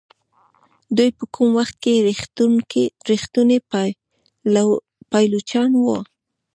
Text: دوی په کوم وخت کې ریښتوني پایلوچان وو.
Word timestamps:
دوی 0.97 1.09
په 1.17 1.25
کوم 1.33 1.49
وخت 1.59 1.75
کې 1.83 1.93
ریښتوني 3.11 3.57
پایلوچان 5.11 5.71
وو. 5.83 5.97